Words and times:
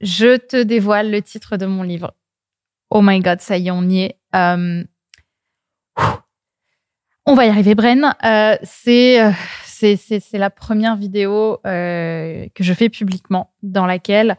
je 0.00 0.36
te 0.36 0.62
dévoile 0.62 1.10
le 1.10 1.22
titre 1.22 1.56
de 1.56 1.66
mon 1.66 1.82
livre. 1.82 2.14
Oh 2.90 3.02
my 3.02 3.20
god, 3.20 3.40
ça 3.40 3.58
y 3.58 3.68
est, 3.68 3.70
on 3.70 3.88
y 3.88 4.02
est. 4.02 4.18
Euh, 4.34 4.84
on 7.26 7.34
va 7.34 7.46
y 7.46 7.48
arriver, 7.48 7.74
Bren. 7.74 8.14
Euh, 8.24 8.56
c'est 8.62 9.32
c'est 9.76 10.38
la 10.38 10.50
première 10.50 10.96
vidéo 10.96 11.58
que 11.64 12.50
je 12.58 12.72
fais 12.74 12.90
publiquement 12.90 13.54
dans 13.62 13.86
laquelle 13.86 14.36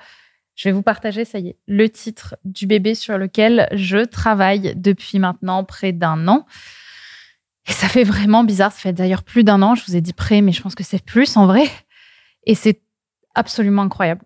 je 0.56 0.70
vais 0.70 0.74
vous 0.74 0.84
partager, 0.84 1.26
ça 1.26 1.40
y 1.40 1.50
est, 1.50 1.58
le 1.68 1.90
titre 1.90 2.36
du 2.46 2.68
bébé 2.68 2.94
sur 2.94 3.18
lequel 3.18 3.68
je 3.72 4.06
travaille 4.06 4.74
depuis 4.76 5.18
maintenant 5.18 5.64
près 5.64 5.92
d'un 5.92 6.28
an. 6.28 6.46
Et 7.68 7.72
ça 7.72 7.88
fait 7.88 8.04
vraiment 8.04 8.44
bizarre. 8.44 8.72
Ça 8.72 8.80
fait 8.80 8.94
d'ailleurs 8.94 9.24
plus 9.24 9.44
d'un 9.44 9.62
an. 9.62 9.74
Je 9.74 9.84
vous 9.86 9.96
ai 9.96 10.02
dit 10.02 10.14
près, 10.14 10.42
mais 10.42 10.52
je 10.52 10.62
pense 10.62 10.76
que 10.76 10.84
c'est 10.84 11.04
plus 11.04 11.36
en 11.38 11.48
vrai. 11.48 11.64
Et 12.46 12.54
c'est 12.54 12.82
absolument 13.34 13.84
incroyable. 13.84 14.22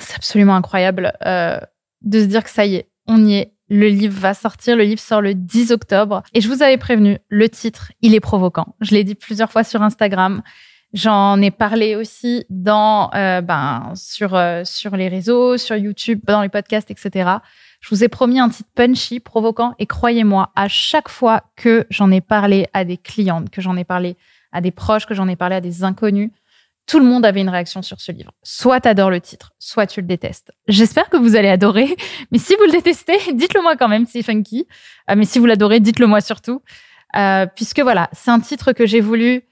C'est 0.00 0.16
absolument 0.16 0.56
incroyable 0.56 1.12
euh, 1.24 1.58
de 2.02 2.20
se 2.20 2.26
dire 2.26 2.44
que 2.44 2.50
ça 2.50 2.66
y 2.66 2.76
est, 2.76 2.88
on 3.06 3.24
y 3.24 3.34
est. 3.34 3.52
Le 3.68 3.88
livre 3.88 4.18
va 4.18 4.32
sortir. 4.32 4.76
Le 4.76 4.84
livre 4.84 5.00
sort 5.00 5.20
le 5.20 5.34
10 5.34 5.72
octobre. 5.72 6.22
Et 6.34 6.40
je 6.40 6.48
vous 6.48 6.62
avais 6.62 6.76
prévenu, 6.76 7.18
le 7.28 7.48
titre, 7.48 7.90
il 8.00 8.14
est 8.14 8.20
provoquant. 8.20 8.76
Je 8.80 8.92
l'ai 8.94 9.02
dit 9.02 9.16
plusieurs 9.16 9.50
fois 9.50 9.64
sur 9.64 9.82
Instagram. 9.82 10.42
J'en 10.92 11.40
ai 11.42 11.50
parlé 11.50 11.96
aussi 11.96 12.46
dans, 12.48 13.10
euh, 13.14 13.40
ben, 13.40 13.92
sur, 13.96 14.34
euh, 14.34 14.62
sur 14.64 14.96
les 14.96 15.08
réseaux, 15.08 15.58
sur 15.58 15.76
YouTube, 15.76 16.20
dans 16.24 16.42
les 16.42 16.48
podcasts, 16.48 16.90
etc. 16.90 17.30
Je 17.80 17.88
vous 17.90 18.04
ai 18.04 18.08
promis 18.08 18.38
un 18.38 18.48
titre 18.48 18.70
punchy, 18.74 19.20
provoquant, 19.20 19.74
et 19.78 19.86
croyez-moi, 19.86 20.52
à 20.54 20.68
chaque 20.68 21.08
fois 21.08 21.42
que 21.56 21.86
j'en 21.90 22.10
ai 22.10 22.20
parlé 22.20 22.68
à 22.72 22.84
des 22.84 22.96
clientes, 22.96 23.50
que 23.50 23.60
j'en 23.60 23.76
ai 23.76 23.84
parlé 23.84 24.16
à 24.52 24.60
des 24.60 24.70
proches, 24.70 25.06
que 25.06 25.14
j'en 25.14 25.28
ai 25.28 25.36
parlé 25.36 25.56
à 25.56 25.60
des 25.60 25.84
inconnus, 25.84 26.30
tout 26.86 27.00
le 27.00 27.04
monde 27.04 27.24
avait 27.24 27.40
une 27.40 27.48
réaction 27.48 27.82
sur 27.82 28.00
ce 28.00 28.12
livre. 28.12 28.32
Soit 28.42 28.80
tu 28.80 28.88
adores 28.88 29.10
le 29.10 29.20
titre, 29.20 29.52
soit 29.58 29.86
tu 29.86 30.00
le 30.00 30.06
détestes. 30.06 30.52
J'espère 30.68 31.08
que 31.10 31.16
vous 31.16 31.34
allez 31.34 31.48
adorer, 31.48 31.96
mais 32.30 32.38
si 32.38 32.54
vous 32.54 32.64
le 32.64 32.72
détestez, 32.72 33.18
dites-le 33.34 33.62
moi 33.62 33.76
quand 33.76 33.88
même, 33.88 34.06
c'est 34.06 34.22
funky. 34.22 34.66
Euh, 35.10 35.14
mais 35.16 35.24
si 35.24 35.38
vous 35.38 35.46
l'adorez, 35.46 35.80
dites-le 35.80 36.06
moi 36.06 36.20
surtout. 36.20 36.62
Euh, 37.16 37.46
puisque 37.46 37.80
voilà, 37.80 38.08
c'est 38.12 38.30
un 38.30 38.40
titre 38.40 38.72
que 38.72 38.86
j'ai 38.86 39.00
voulu, 39.00 39.42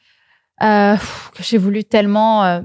euh, 0.63 0.97
que 1.35 1.43
j'ai 1.43 1.59
voulu 1.59 1.85
tellement, 1.85 2.45
euh, 2.45 2.61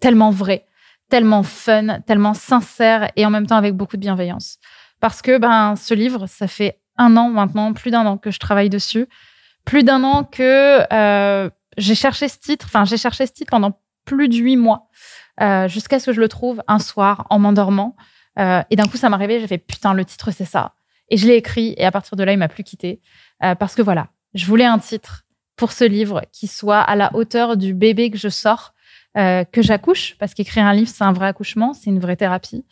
tellement 0.00 0.30
vrai, 0.30 0.66
tellement 1.08 1.42
fun, 1.42 2.00
tellement 2.00 2.34
sincère 2.34 3.10
et 3.16 3.24
en 3.24 3.30
même 3.30 3.46
temps 3.46 3.56
avec 3.56 3.74
beaucoup 3.74 3.96
de 3.96 4.02
bienveillance. 4.02 4.58
Parce 5.00 5.22
que 5.22 5.38
ben, 5.38 5.76
ce 5.76 5.94
livre, 5.94 6.26
ça 6.26 6.48
fait 6.48 6.80
un 6.96 7.16
an 7.16 7.28
maintenant, 7.28 7.72
plus 7.72 7.90
d'un 7.90 8.04
an 8.06 8.18
que 8.18 8.30
je 8.30 8.38
travaille 8.38 8.70
dessus, 8.70 9.06
plus 9.64 9.84
d'un 9.84 10.02
an 10.02 10.24
que 10.24 10.82
euh, 10.92 11.48
j'ai 11.76 11.94
cherché 11.94 12.28
ce 12.28 12.38
titre, 12.38 12.66
enfin 12.66 12.84
j'ai 12.84 12.96
cherché 12.96 13.26
ce 13.26 13.32
titre 13.32 13.50
pendant 13.50 13.78
plus 14.08 14.28
de 14.28 14.36
huit 14.36 14.56
mois, 14.56 14.88
euh, 15.40 15.68
jusqu'à 15.68 16.00
ce 16.00 16.06
que 16.06 16.12
je 16.12 16.20
le 16.20 16.28
trouve 16.28 16.62
un 16.66 16.78
soir 16.78 17.26
en 17.30 17.38
m'endormant. 17.38 17.94
Euh, 18.38 18.62
et 18.70 18.76
d'un 18.76 18.86
coup, 18.86 18.96
ça 18.96 19.08
m'est 19.08 19.14
arrivé, 19.14 19.38
j'ai 19.38 19.46
fait 19.46 19.58
putain, 19.58 19.92
le 19.92 20.04
titre, 20.04 20.30
c'est 20.30 20.46
ça. 20.46 20.72
Et 21.10 21.16
je 21.16 21.26
l'ai 21.26 21.34
écrit, 21.34 21.74
et 21.76 21.84
à 21.84 21.92
partir 21.92 22.16
de 22.16 22.24
là, 22.24 22.32
il 22.32 22.38
m'a 22.38 22.48
plus 22.48 22.64
quitté. 22.64 23.00
Euh, 23.44 23.54
parce 23.54 23.74
que 23.74 23.82
voilà, 23.82 24.08
je 24.34 24.46
voulais 24.46 24.64
un 24.64 24.78
titre 24.78 25.24
pour 25.56 25.72
ce 25.72 25.84
livre 25.84 26.22
qui 26.32 26.46
soit 26.46 26.80
à 26.80 26.96
la 26.96 27.14
hauteur 27.14 27.56
du 27.56 27.74
bébé 27.74 28.10
que 28.10 28.18
je 28.18 28.28
sors, 28.28 28.74
que 29.16 29.62
j'accouche, 29.62 30.14
parce 30.20 30.32
qu'écrire 30.32 30.64
un 30.64 30.72
livre, 30.72 30.88
c'est 30.88 31.02
un 31.02 31.12
vrai 31.12 31.26
accouchement, 31.26 31.72
c'est 31.72 31.90
une 31.90 31.98
vraie 31.98 32.14
thérapie. 32.14 32.64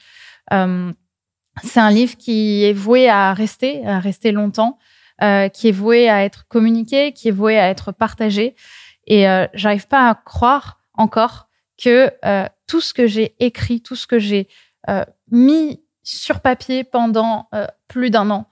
C'est 0.53 1.81
un 1.81 1.91
livre 1.91 2.17
qui 2.17 2.62
est 2.62 2.73
voué 2.73 3.09
à 3.09 3.34
rester, 3.34 3.84
à 3.84 3.98
rester 3.98 4.31
longtemps, 4.31 4.79
qui 5.19 5.69
est 5.69 5.73
voué 5.73 6.09
à 6.09 6.25
être 6.25 6.47
communiqué, 6.47 7.11
qui 7.12 7.27
est 7.27 7.33
voué 7.33 7.59
à 7.59 7.69
être 7.69 7.91
partagé. 7.91 8.55
Et 9.09 9.25
j'arrive 9.55 9.89
pas 9.89 10.09
à 10.09 10.14
croire 10.14 10.79
encore 10.97 11.48
que 11.83 12.11
euh, 12.25 12.47
tout 12.66 12.80
ce 12.80 12.94
que 12.94 13.06
j'ai 13.06 13.34
écrit, 13.39 13.80
tout 13.80 13.97
ce 13.97 14.06
que 14.06 14.19
j'ai 14.19 14.48
euh, 14.89 15.05
mis 15.30 15.80
sur 16.02 16.41
papier 16.41 16.84
pendant 16.84 17.48
euh, 17.55 17.66
plus 17.89 18.11
d'un 18.11 18.30
an, 18.30 18.47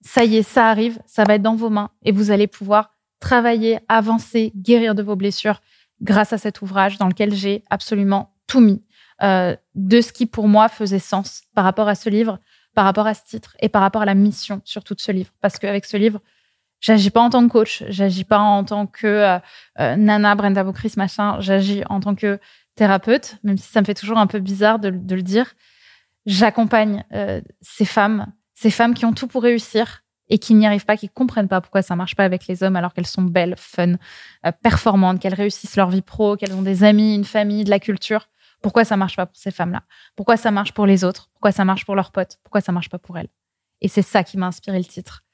ça 0.00 0.24
y 0.24 0.36
est, 0.36 0.42
ça 0.42 0.68
arrive, 0.68 0.98
ça 1.06 1.24
va 1.24 1.34
être 1.34 1.42
dans 1.42 1.56
vos 1.56 1.70
mains 1.70 1.90
et 2.04 2.12
vous 2.12 2.30
allez 2.30 2.46
pouvoir 2.46 2.90
travailler, 3.20 3.78
avancer, 3.88 4.52
guérir 4.54 4.94
de 4.94 5.02
vos 5.02 5.16
blessures 5.16 5.60
grâce 6.00 6.32
à 6.32 6.38
cet 6.38 6.62
ouvrage 6.62 6.98
dans 6.98 7.08
lequel 7.08 7.34
j'ai 7.34 7.64
absolument 7.70 8.34
tout 8.46 8.60
mis 8.60 8.82
de 9.20 10.00
ce 10.00 10.12
qui 10.12 10.26
pour 10.26 10.46
moi 10.46 10.68
faisait 10.68 11.00
sens 11.00 11.42
par 11.52 11.64
rapport 11.64 11.88
à 11.88 11.96
ce 11.96 12.08
livre, 12.08 12.38
par 12.74 12.84
rapport 12.84 13.08
à 13.08 13.14
ce 13.14 13.24
titre 13.24 13.56
et 13.58 13.68
par 13.68 13.82
rapport 13.82 14.02
à 14.02 14.04
la 14.04 14.14
mission 14.14 14.62
surtout 14.64 14.94
de 14.94 15.00
ce 15.00 15.10
livre. 15.10 15.32
Parce 15.40 15.58
qu'avec 15.58 15.84
ce 15.84 15.96
livre, 15.96 16.20
j'agis 16.80 17.10
pas 17.10 17.20
en 17.20 17.30
tant 17.30 17.46
que 17.46 17.52
coach, 17.52 17.84
j'agis 17.88 18.24
pas 18.24 18.38
en 18.38 18.64
tant 18.64 18.86
que 18.86 19.06
euh, 19.06 19.38
euh, 19.80 19.96
Nana, 19.96 20.34
Brenda 20.34 20.64
Bocris, 20.64 20.94
machin, 20.96 21.40
j'agis 21.40 21.82
en 21.88 22.00
tant 22.00 22.14
que 22.14 22.38
thérapeute, 22.74 23.36
même 23.42 23.58
si 23.58 23.70
ça 23.70 23.80
me 23.80 23.86
fait 23.86 23.94
toujours 23.94 24.18
un 24.18 24.26
peu 24.26 24.38
bizarre 24.38 24.78
de, 24.78 24.90
de 24.90 25.14
le 25.14 25.22
dire. 25.22 25.54
J'accompagne 26.26 27.04
euh, 27.12 27.40
ces 27.60 27.84
femmes, 27.84 28.32
ces 28.54 28.70
femmes 28.70 28.94
qui 28.94 29.04
ont 29.04 29.12
tout 29.12 29.26
pour 29.26 29.42
réussir 29.42 30.02
et 30.28 30.38
qui 30.38 30.54
n'y 30.54 30.66
arrivent 30.66 30.84
pas, 30.84 30.96
qui 30.96 31.08
comprennent 31.08 31.48
pas 31.48 31.60
pourquoi 31.60 31.82
ça 31.82 31.96
marche 31.96 32.14
pas 32.14 32.24
avec 32.24 32.46
les 32.46 32.62
hommes 32.62 32.76
alors 32.76 32.92
qu'elles 32.92 33.06
sont 33.06 33.22
belles, 33.22 33.54
fun, 33.56 33.94
euh, 34.44 34.52
performantes, 34.62 35.20
qu'elles 35.20 35.34
réussissent 35.34 35.76
leur 35.76 35.90
vie 35.90 36.02
pro, 36.02 36.36
qu'elles 36.36 36.52
ont 36.52 36.62
des 36.62 36.84
amis, 36.84 37.14
une 37.14 37.24
famille, 37.24 37.64
de 37.64 37.70
la 37.70 37.80
culture. 37.80 38.28
Pourquoi 38.60 38.84
ça 38.84 38.96
marche 38.96 39.16
pas 39.16 39.26
pour 39.26 39.36
ces 39.36 39.50
femmes-là? 39.50 39.82
Pourquoi 40.16 40.36
ça 40.36 40.50
marche 40.50 40.72
pour 40.72 40.86
les 40.86 41.04
autres? 41.04 41.30
Pourquoi 41.32 41.52
ça 41.52 41.64
marche 41.64 41.84
pour 41.86 41.94
leurs 41.94 42.12
potes? 42.12 42.38
Pourquoi 42.42 42.60
ça 42.60 42.72
marche 42.72 42.88
pas 42.88 42.98
pour 42.98 43.16
elles? 43.16 43.28
Et 43.80 43.88
c'est 43.88 44.02
ça 44.02 44.24
qui 44.24 44.36
m'a 44.36 44.48
inspiré 44.48 44.78
le 44.78 44.84
titre 44.84 45.24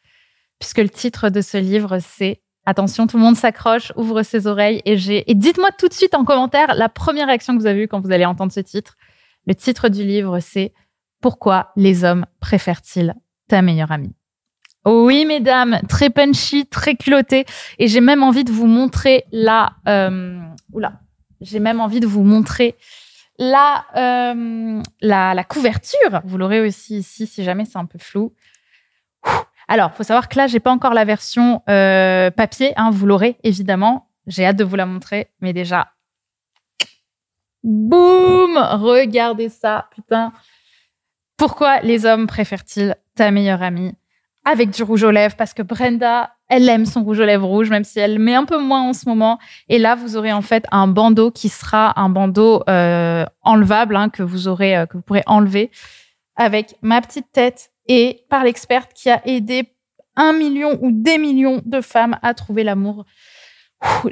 puisque 0.58 0.78
le 0.78 0.88
titre 0.88 1.28
de 1.28 1.40
ce 1.40 1.56
livre, 1.56 1.98
c'est 2.00 2.40
Attention, 2.66 3.06
tout 3.06 3.18
le 3.18 3.22
monde 3.22 3.36
s'accroche, 3.36 3.92
ouvre 3.94 4.22
ses 4.22 4.46
oreilles 4.46 4.80
et 4.86 4.96
j'ai. 4.96 5.30
Et 5.30 5.34
dites-moi 5.34 5.68
tout 5.78 5.86
de 5.86 5.92
suite 5.92 6.14
en 6.14 6.24
commentaire 6.24 6.74
la 6.74 6.88
première 6.88 7.26
réaction 7.26 7.54
que 7.54 7.60
vous 7.60 7.66
avez 7.66 7.82
eue 7.82 7.88
quand 7.88 8.00
vous 8.00 8.10
allez 8.10 8.24
entendre 8.24 8.52
ce 8.52 8.60
titre. 8.60 8.96
Le 9.46 9.54
titre 9.54 9.90
du 9.90 10.02
livre, 10.02 10.40
c'est 10.40 10.72
Pourquoi 11.20 11.72
les 11.76 12.04
hommes 12.04 12.24
préfèrent-ils 12.40 13.14
ta 13.48 13.60
meilleure 13.60 13.92
amie? 13.92 14.14
Oui, 14.86 15.26
mesdames, 15.26 15.80
très 15.90 16.08
punchy, 16.08 16.66
très 16.66 16.94
culotté. 16.94 17.44
Et 17.78 17.86
j'ai 17.86 18.00
même 18.00 18.22
envie 18.22 18.44
de 18.44 18.52
vous 18.52 18.66
montrer 18.66 19.24
la. 19.30 19.74
Euh... 19.86 20.40
Oula, 20.72 21.00
j'ai 21.42 21.60
même 21.60 21.80
envie 21.80 22.00
de 22.00 22.06
vous 22.06 22.22
montrer 22.22 22.76
la, 23.38 23.84
euh, 23.96 24.82
la, 25.02 25.34
la 25.34 25.44
couverture. 25.44 26.22
Vous 26.24 26.38
l'aurez 26.38 26.60
aussi 26.60 26.98
ici 26.98 27.26
si 27.26 27.44
jamais 27.44 27.66
c'est 27.66 27.78
un 27.78 27.86
peu 27.86 27.98
flou. 27.98 28.32
Alors, 29.68 29.92
faut 29.94 30.02
savoir 30.02 30.28
que 30.28 30.36
là, 30.36 30.46
j'ai 30.46 30.60
pas 30.60 30.70
encore 30.70 30.94
la 30.94 31.04
version 31.04 31.62
euh, 31.68 32.30
papier. 32.30 32.72
Hein, 32.76 32.90
vous 32.90 33.06
l'aurez 33.06 33.36
évidemment. 33.42 34.08
J'ai 34.26 34.46
hâte 34.46 34.56
de 34.56 34.64
vous 34.64 34.76
la 34.76 34.86
montrer, 34.86 35.28
mais 35.40 35.52
déjà, 35.52 35.88
boum, 37.62 38.56
regardez 38.56 39.48
ça, 39.48 39.88
putain. 39.94 40.32
Pourquoi 41.36 41.80
les 41.80 42.06
hommes 42.06 42.26
préfèrent-ils 42.26 42.94
ta 43.16 43.30
meilleure 43.30 43.62
amie 43.62 43.92
avec 44.44 44.70
du 44.70 44.82
rouge 44.82 45.02
aux 45.02 45.10
lèvres? 45.10 45.34
Parce 45.36 45.52
que 45.52 45.62
Brenda, 45.62 46.34
elle 46.48 46.68
aime 46.68 46.86
son 46.86 47.02
rouge 47.02 47.20
aux 47.20 47.24
lèvres 47.24 47.46
rouge, 47.46 47.70
même 47.70 47.84
si 47.84 47.98
elle 47.98 48.18
met 48.18 48.34
un 48.34 48.44
peu 48.44 48.58
moins 48.58 48.82
en 48.82 48.92
ce 48.92 49.08
moment. 49.08 49.38
Et 49.68 49.78
là, 49.78 49.94
vous 49.94 50.16
aurez 50.16 50.32
en 50.32 50.42
fait 50.42 50.64
un 50.70 50.86
bandeau 50.86 51.30
qui 51.30 51.48
sera 51.48 51.98
un 52.00 52.08
bandeau 52.08 52.62
euh, 52.68 53.24
enlevable 53.42 53.96
hein, 53.96 54.10
que 54.10 54.22
vous 54.22 54.46
aurez, 54.46 54.76
euh, 54.76 54.86
que 54.86 54.96
vous 54.96 55.02
pourrez 55.02 55.24
enlever 55.26 55.70
avec 56.36 56.76
ma 56.82 57.00
petite 57.00 57.30
tête 57.32 57.72
et 57.88 58.24
par 58.28 58.44
l'experte 58.44 58.92
qui 58.94 59.10
a 59.10 59.26
aidé 59.26 59.74
un 60.16 60.32
million 60.32 60.78
ou 60.80 60.90
des 60.92 61.18
millions 61.18 61.62
de 61.64 61.80
femmes 61.80 62.18
à 62.22 62.34
trouver 62.34 62.64
l'amour. 62.64 63.04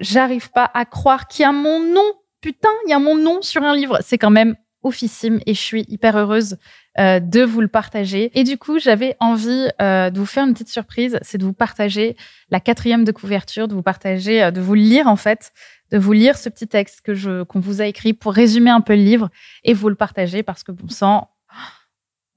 J'arrive 0.00 0.50
pas 0.50 0.70
à 0.74 0.84
croire 0.84 1.28
qu'il 1.28 1.42
y 1.42 1.46
a 1.46 1.52
mon 1.52 1.80
nom. 1.80 2.12
Putain, 2.40 2.68
il 2.86 2.90
y 2.90 2.92
a 2.92 2.98
mon 2.98 3.16
nom 3.16 3.40
sur 3.40 3.62
un 3.62 3.74
livre. 3.74 3.98
C'est 4.02 4.18
quand 4.18 4.30
même 4.30 4.56
oufissime 4.82 5.40
et 5.46 5.54
je 5.54 5.60
suis 5.60 5.84
hyper 5.88 6.16
heureuse 6.16 6.56
euh, 6.98 7.20
de 7.20 7.42
vous 7.42 7.60
le 7.60 7.68
partager. 7.68 8.30
Et 8.34 8.44
du 8.44 8.58
coup, 8.58 8.78
j'avais 8.78 9.16
envie 9.20 9.68
euh, 9.80 10.10
de 10.10 10.18
vous 10.18 10.26
faire 10.26 10.44
une 10.44 10.52
petite 10.52 10.68
surprise, 10.68 11.18
c'est 11.22 11.38
de 11.38 11.44
vous 11.44 11.52
partager 11.52 12.16
la 12.50 12.60
quatrième 12.60 13.04
de 13.04 13.12
couverture, 13.12 13.68
de 13.68 13.74
vous 13.74 13.82
partager, 13.82 14.42
euh, 14.42 14.50
de 14.50 14.60
vous 14.60 14.74
lire 14.74 15.06
en 15.06 15.16
fait, 15.16 15.52
de 15.90 15.98
vous 15.98 16.12
lire 16.12 16.36
ce 16.36 16.48
petit 16.48 16.68
texte 16.68 17.00
que 17.02 17.14
je 17.14 17.44
qu'on 17.44 17.60
vous 17.60 17.80
a 17.80 17.86
écrit 17.86 18.12
pour 18.12 18.32
résumer 18.32 18.70
un 18.70 18.80
peu 18.80 18.94
le 18.94 19.02
livre 19.02 19.30
et 19.64 19.72
vous 19.72 19.88
le 19.88 19.94
partager 19.94 20.42
parce 20.42 20.64
que 20.64 20.72
bon 20.72 20.88
sang, 20.88 21.28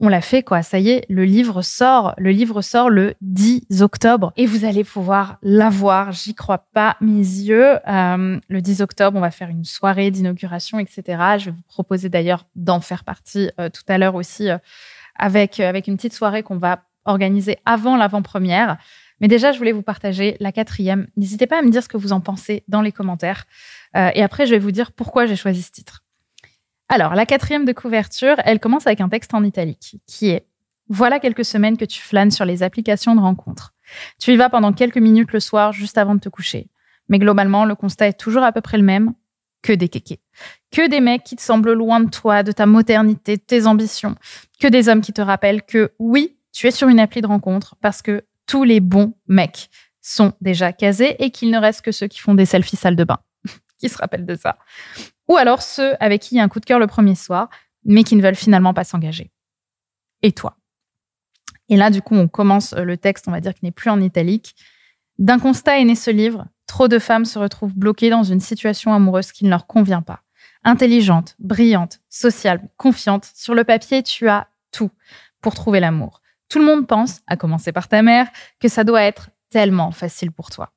on 0.01 0.09
l'a 0.09 0.21
fait 0.21 0.43
quoi, 0.43 0.61
ça 0.61 0.77
y 0.77 0.89
est, 0.89 1.05
le 1.09 1.23
livre 1.23 1.61
sort, 1.61 2.13
le 2.17 2.31
livre 2.31 2.61
sort 2.61 2.89
le 2.89 3.15
10 3.21 3.81
octobre 3.81 4.33
et 4.35 4.45
vous 4.45 4.65
allez 4.65 4.83
pouvoir 4.83 5.37
l'avoir, 5.41 6.11
j'y 6.11 6.35
crois 6.35 6.65
pas 6.73 6.97
mes 6.99 7.13
yeux. 7.13 7.77
Euh, 7.87 8.39
le 8.49 8.61
10 8.61 8.81
octobre, 8.81 9.17
on 9.17 9.21
va 9.21 9.31
faire 9.31 9.49
une 9.49 9.63
soirée 9.63 10.11
d'inauguration, 10.11 10.79
etc. 10.79 11.03
Je 11.39 11.45
vais 11.45 11.51
vous 11.51 11.63
proposer 11.69 12.09
d'ailleurs 12.09 12.45
d'en 12.55 12.81
faire 12.81 13.05
partie 13.05 13.49
euh, 13.59 13.69
tout 13.69 13.83
à 13.87 13.97
l'heure 13.97 14.15
aussi 14.15 14.49
euh, 14.49 14.57
avec, 15.17 15.61
avec 15.61 15.87
une 15.87 15.95
petite 15.95 16.13
soirée 16.13 16.43
qu'on 16.43 16.57
va 16.57 16.81
organiser 17.05 17.57
avant 17.65 17.95
l'avant-première. 17.95 18.77
Mais 19.21 19.29
déjà, 19.29 19.53
je 19.53 19.57
voulais 19.57 19.71
vous 19.71 19.81
partager 19.81 20.35
la 20.41 20.51
quatrième. 20.51 21.07
N'hésitez 21.15 21.47
pas 21.47 21.59
à 21.59 21.61
me 21.61 21.69
dire 21.69 21.81
ce 21.81 21.87
que 21.87 21.95
vous 21.95 22.11
en 22.11 22.19
pensez 22.19 22.65
dans 22.67 22.81
les 22.81 22.91
commentaires. 22.91 23.45
Et 23.95 24.21
après, 24.21 24.45
je 24.45 24.51
vais 24.51 24.59
vous 24.59 24.71
dire 24.71 24.91
pourquoi 24.91 25.25
j'ai 25.25 25.37
choisi 25.37 25.61
ce 25.61 25.71
titre. 25.71 26.04
Alors, 26.89 27.15
la 27.15 27.25
quatrième 27.25 27.65
de 27.65 27.73
couverture, 27.73 28.35
elle 28.45 28.59
commence 28.59 28.85
avec 28.85 29.01
un 29.01 29.09
texte 29.09 29.33
en 29.33 29.43
italique 29.43 29.97
qui 30.05 30.29
est 30.29 30.45
Voilà 30.87 31.19
quelques 31.19 31.45
semaines 31.45 31.77
que 31.77 31.85
tu 31.85 32.01
flânes 32.01 32.31
sur 32.31 32.45
les 32.45 32.61
applications 32.61 33.15
de 33.15 33.21
rencontres. 33.21 33.73
Tu 34.19 34.33
y 34.33 34.35
vas 34.35 34.49
pendant 34.49 34.71
quelques 34.71 34.97
minutes 34.97 35.33
le 35.33 35.39
soir 35.39 35.73
juste 35.73 35.97
avant 35.97 36.15
de 36.15 36.19
te 36.19 36.29
coucher. 36.29 36.69
Mais 37.09 37.19
globalement, 37.19 37.65
le 37.65 37.75
constat 37.75 38.07
est 38.07 38.19
toujours 38.19 38.43
à 38.43 38.51
peu 38.51 38.61
près 38.61 38.77
le 38.77 38.83
même. 38.83 39.13
que 39.63 39.73
des 39.73 39.89
kékés. 39.89 40.19
Que 40.71 40.87
des 40.87 40.99
mecs 40.99 41.23
qui 41.23 41.35
te 41.35 41.41
semblent 41.41 41.73
loin 41.73 41.99
de 41.99 42.09
toi, 42.11 42.43
de 42.43 42.51
ta 42.51 42.67
modernité, 42.67 43.37
de 43.37 43.41
tes 43.41 43.65
ambitions. 43.65 44.15
Que 44.59 44.67
des 44.67 44.89
hommes 44.89 45.01
qui 45.01 45.11
te 45.11 45.21
rappellent 45.21 45.63
que 45.63 45.93
oui, 45.97 46.37
tu 46.51 46.67
es 46.67 46.71
sur 46.71 46.87
une 46.87 46.99
appli 46.99 47.21
de 47.21 47.27
rencontre 47.27 47.75
parce 47.81 48.03
que 48.03 48.25
tous 48.45 48.63
les 48.63 48.79
bons 48.79 49.15
mecs 49.27 49.71
sont 50.01 50.33
déjà 50.39 50.71
casés 50.71 51.15
et 51.23 51.31
qu'il 51.31 51.49
ne 51.49 51.57
reste 51.57 51.81
que 51.81 51.91
ceux 51.91 52.05
qui 52.07 52.19
font 52.19 52.35
des 52.35 52.45
selfies 52.45 52.75
salle 52.75 52.95
de 52.95 53.03
bain. 53.03 53.17
qui 53.79 53.89
se 53.89 53.97
rappellent 53.97 54.27
de 54.27 54.35
ça. 54.35 54.59
Ou 55.27 55.37
alors 55.37 55.61
ceux 55.61 55.95
avec 55.99 56.21
qui 56.21 56.35
il 56.35 56.37
y 56.37 56.41
a 56.41 56.43
un 56.43 56.49
coup 56.49 56.59
de 56.59 56.65
cœur 56.65 56.79
le 56.79 56.87
premier 56.87 57.15
soir, 57.15 57.49
mais 57.83 58.03
qui 58.03 58.15
ne 58.15 58.21
veulent 58.21 58.35
finalement 58.35 58.73
pas 58.73 58.83
s'engager. 58.83 59.31
Et 60.21 60.31
toi? 60.31 60.57
Et 61.69 61.77
là, 61.77 61.89
du 61.89 62.01
coup, 62.01 62.15
on 62.15 62.27
commence 62.27 62.73
le 62.73 62.97
texte, 62.97 63.27
on 63.27 63.31
va 63.31 63.41
dire, 63.41 63.53
qui 63.53 63.65
n'est 63.65 63.71
plus 63.71 63.89
en 63.89 64.01
italique. 64.01 64.55
D'un 65.17 65.39
constat 65.39 65.79
est 65.79 65.85
né 65.85 65.95
ce 65.95 66.11
livre. 66.11 66.45
Trop 66.67 66.87
de 66.87 66.99
femmes 66.99 67.25
se 67.25 67.39
retrouvent 67.39 67.75
bloquées 67.75 68.09
dans 68.09 68.23
une 68.23 68.39
situation 68.39 68.93
amoureuse 68.93 69.31
qui 69.31 69.45
ne 69.45 69.49
leur 69.49 69.65
convient 69.65 70.01
pas. 70.01 70.21
Intelligente, 70.63 71.35
brillante, 71.39 71.99
sociable, 72.09 72.67
confiante, 72.77 73.29
sur 73.35 73.55
le 73.55 73.63
papier, 73.63 74.03
tu 74.03 74.27
as 74.27 74.47
tout 74.71 74.91
pour 75.41 75.53
trouver 75.53 75.79
l'amour. 75.79 76.21
Tout 76.49 76.59
le 76.59 76.65
monde 76.65 76.87
pense, 76.87 77.21
à 77.27 77.37
commencer 77.37 77.71
par 77.71 77.87
ta 77.87 78.01
mère, 78.01 78.27
que 78.59 78.67
ça 78.67 78.83
doit 78.83 79.03
être 79.03 79.29
tellement 79.49 79.91
facile 79.91 80.31
pour 80.31 80.49
toi. 80.49 80.71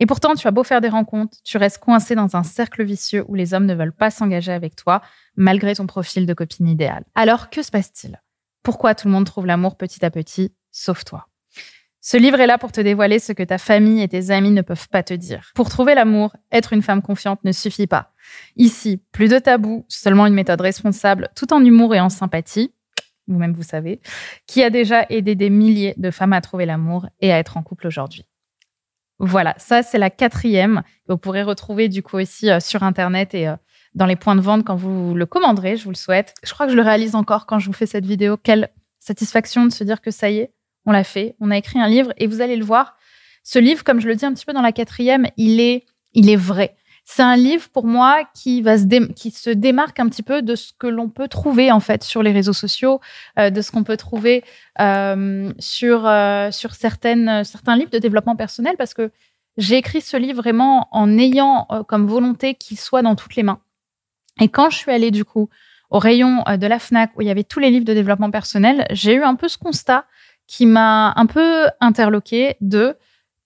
Et 0.00 0.06
pourtant, 0.06 0.34
tu 0.34 0.46
as 0.48 0.50
beau 0.50 0.64
faire 0.64 0.80
des 0.80 0.88
rencontres, 0.88 1.38
tu 1.44 1.56
restes 1.56 1.78
coincé 1.78 2.14
dans 2.14 2.36
un 2.36 2.42
cercle 2.42 2.82
vicieux 2.82 3.24
où 3.28 3.34
les 3.34 3.54
hommes 3.54 3.66
ne 3.66 3.74
veulent 3.74 3.92
pas 3.92 4.10
s'engager 4.10 4.52
avec 4.52 4.74
toi, 4.74 5.02
malgré 5.36 5.74
ton 5.74 5.86
profil 5.86 6.26
de 6.26 6.34
copine 6.34 6.68
idéale. 6.68 7.04
Alors, 7.14 7.48
que 7.50 7.62
se 7.62 7.70
passe-t-il? 7.70 8.20
Pourquoi 8.62 8.94
tout 8.94 9.08
le 9.08 9.12
monde 9.12 9.26
trouve 9.26 9.46
l'amour 9.46 9.76
petit 9.76 10.04
à 10.04 10.10
petit, 10.10 10.52
sauf 10.72 11.04
toi? 11.04 11.28
Ce 12.00 12.18
livre 12.18 12.38
est 12.38 12.46
là 12.46 12.58
pour 12.58 12.70
te 12.70 12.82
dévoiler 12.82 13.18
ce 13.18 13.32
que 13.32 13.42
ta 13.42 13.56
famille 13.56 14.02
et 14.02 14.08
tes 14.08 14.30
amis 14.30 14.50
ne 14.50 14.60
peuvent 14.60 14.88
pas 14.90 15.02
te 15.02 15.14
dire. 15.14 15.52
Pour 15.54 15.70
trouver 15.70 15.94
l'amour, 15.94 16.36
être 16.52 16.74
une 16.74 16.82
femme 16.82 17.00
confiante 17.00 17.42
ne 17.44 17.52
suffit 17.52 17.86
pas. 17.86 18.12
Ici, 18.56 19.00
plus 19.10 19.30
de 19.30 19.38
tabous, 19.38 19.86
seulement 19.88 20.26
une 20.26 20.34
méthode 20.34 20.60
responsable, 20.60 21.30
tout 21.34 21.54
en 21.54 21.64
humour 21.64 21.94
et 21.94 22.00
en 22.00 22.10
sympathie, 22.10 22.74
vous-même 23.26 23.54
vous 23.54 23.62
savez, 23.62 24.02
qui 24.46 24.62
a 24.62 24.68
déjà 24.68 25.06
aidé 25.08 25.34
des 25.34 25.48
milliers 25.48 25.94
de 25.96 26.10
femmes 26.10 26.34
à 26.34 26.42
trouver 26.42 26.66
l'amour 26.66 27.06
et 27.20 27.32
à 27.32 27.38
être 27.38 27.56
en 27.56 27.62
couple 27.62 27.86
aujourd'hui. 27.86 28.26
Voilà, 29.18 29.54
ça 29.58 29.82
c'est 29.82 29.98
la 29.98 30.10
quatrième 30.10 30.82
vous 31.08 31.18
pourrez 31.18 31.42
retrouver 31.42 31.88
du 31.88 32.02
coup 32.02 32.16
aussi 32.16 32.50
euh, 32.50 32.60
sur 32.60 32.82
Internet 32.82 33.34
et 33.34 33.48
euh, 33.48 33.56
dans 33.94 34.06
les 34.06 34.16
points 34.16 34.36
de 34.36 34.40
vente 34.40 34.64
quand 34.64 34.76
vous 34.76 35.14
le 35.14 35.26
commanderez, 35.26 35.76
je 35.76 35.84
vous 35.84 35.90
le 35.90 35.96
souhaite. 35.96 36.34
Je 36.42 36.52
crois 36.52 36.66
que 36.66 36.72
je 36.72 36.76
le 36.76 36.82
réalise 36.82 37.14
encore 37.14 37.46
quand 37.46 37.58
je 37.58 37.66
vous 37.66 37.72
fais 37.72 37.86
cette 37.86 38.06
vidéo. 38.06 38.36
Quelle 38.36 38.70
satisfaction 38.98 39.66
de 39.66 39.72
se 39.72 39.84
dire 39.84 40.00
que 40.00 40.10
ça 40.10 40.30
y 40.30 40.38
est, 40.38 40.52
on 40.86 40.92
l'a 40.92 41.04
fait, 41.04 41.36
on 41.40 41.50
a 41.50 41.56
écrit 41.56 41.78
un 41.78 41.88
livre 41.88 42.12
et 42.16 42.26
vous 42.26 42.40
allez 42.40 42.56
le 42.56 42.64
voir. 42.64 42.96
Ce 43.42 43.58
livre, 43.58 43.84
comme 43.84 44.00
je 44.00 44.08
le 44.08 44.16
dis 44.16 44.24
un 44.24 44.32
petit 44.32 44.46
peu 44.46 44.52
dans 44.52 44.62
la 44.62 44.72
quatrième, 44.72 45.28
il 45.36 45.60
est, 45.60 45.84
il 46.14 46.30
est 46.30 46.36
vrai 46.36 46.74
c'est 47.04 47.22
un 47.22 47.36
livre 47.36 47.68
pour 47.68 47.84
moi 47.84 48.24
qui 48.34 48.62
va 48.62 48.78
se 48.78 49.12
qui 49.12 49.30
se 49.30 49.50
démarque 49.50 50.00
un 50.00 50.08
petit 50.08 50.22
peu 50.22 50.40
de 50.40 50.56
ce 50.56 50.72
que 50.78 50.86
l'on 50.86 51.10
peut 51.10 51.28
trouver 51.28 51.70
en 51.70 51.80
fait 51.80 52.02
sur 52.02 52.22
les 52.22 52.32
réseaux 52.32 52.54
sociaux, 52.54 53.00
euh, 53.38 53.50
de 53.50 53.60
ce 53.60 53.70
qu'on 53.70 53.84
peut 53.84 53.98
trouver 53.98 54.42
euh, 54.80 55.52
sur 55.58 56.06
euh, 56.06 56.50
sur 56.50 56.74
certaines 56.74 57.44
certains 57.44 57.76
livres 57.76 57.90
de 57.90 57.98
développement 57.98 58.36
personnel 58.36 58.76
parce 58.78 58.94
que 58.94 59.10
j'ai 59.58 59.76
écrit 59.76 60.00
ce 60.00 60.16
livre 60.16 60.38
vraiment 60.38 60.88
en 60.92 61.18
ayant 61.18 61.68
comme 61.86 62.06
volonté 62.06 62.54
qu'il 62.54 62.78
soit 62.78 63.02
dans 63.02 63.14
toutes 63.14 63.36
les 63.36 63.44
mains. 63.44 63.60
Et 64.40 64.48
quand 64.48 64.70
je 64.70 64.76
suis 64.76 64.90
allée 64.90 65.12
du 65.12 65.24
coup 65.24 65.48
au 65.90 66.00
rayon 66.00 66.42
de 66.42 66.66
la 66.66 66.80
Fnac 66.80 67.12
où 67.16 67.22
il 67.22 67.28
y 67.28 67.30
avait 67.30 67.44
tous 67.44 67.60
les 67.60 67.70
livres 67.70 67.84
de 67.84 67.94
développement 67.94 68.32
personnel, 68.32 68.84
j'ai 68.90 69.14
eu 69.14 69.22
un 69.22 69.36
peu 69.36 69.46
ce 69.46 69.58
constat 69.58 70.06
qui 70.48 70.66
m'a 70.66 71.12
un 71.14 71.26
peu 71.26 71.66
interloqué 71.80 72.56
de 72.60 72.96